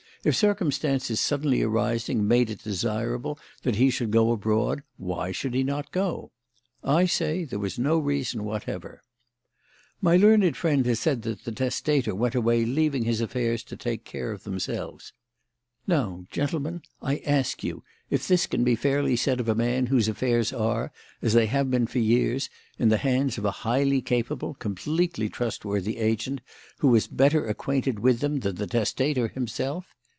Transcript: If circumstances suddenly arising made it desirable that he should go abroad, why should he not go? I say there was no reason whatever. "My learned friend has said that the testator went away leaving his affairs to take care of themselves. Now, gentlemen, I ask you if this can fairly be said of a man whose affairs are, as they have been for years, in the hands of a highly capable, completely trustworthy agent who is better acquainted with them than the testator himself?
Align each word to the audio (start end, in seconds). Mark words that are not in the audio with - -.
If 0.23 0.35
circumstances 0.35 1.19
suddenly 1.19 1.63
arising 1.63 2.27
made 2.27 2.51
it 2.51 2.63
desirable 2.63 3.39
that 3.63 3.77
he 3.77 3.89
should 3.89 4.11
go 4.11 4.31
abroad, 4.31 4.83
why 4.97 5.31
should 5.31 5.55
he 5.55 5.63
not 5.63 5.91
go? 5.91 6.31
I 6.83 7.07
say 7.07 7.43
there 7.43 7.57
was 7.57 7.79
no 7.79 7.97
reason 7.97 8.43
whatever. 8.43 9.01
"My 9.99 10.17
learned 10.17 10.55
friend 10.55 10.85
has 10.85 10.99
said 10.99 11.23
that 11.23 11.43
the 11.43 11.51
testator 11.51 12.13
went 12.13 12.35
away 12.35 12.65
leaving 12.65 13.03
his 13.03 13.19
affairs 13.19 13.63
to 13.63 13.75
take 13.75 14.03
care 14.05 14.31
of 14.31 14.43
themselves. 14.43 15.11
Now, 15.87 16.27
gentlemen, 16.29 16.83
I 17.01 17.23
ask 17.25 17.63
you 17.63 17.83
if 18.11 18.27
this 18.27 18.45
can 18.45 18.63
fairly 18.75 19.13
be 19.13 19.15
said 19.15 19.39
of 19.39 19.49
a 19.49 19.55
man 19.55 19.87
whose 19.87 20.07
affairs 20.07 20.53
are, 20.53 20.91
as 21.23 21.33
they 21.33 21.47
have 21.47 21.71
been 21.71 21.87
for 21.87 21.97
years, 21.97 22.47
in 22.77 22.89
the 22.89 22.97
hands 22.97 23.39
of 23.39 23.45
a 23.45 23.49
highly 23.65 24.03
capable, 24.03 24.53
completely 24.53 25.29
trustworthy 25.29 25.97
agent 25.97 26.41
who 26.77 26.93
is 26.93 27.07
better 27.07 27.47
acquainted 27.47 27.97
with 27.97 28.19
them 28.19 28.41
than 28.41 28.57
the 28.57 28.67
testator 28.67 29.27
himself? 29.27 29.87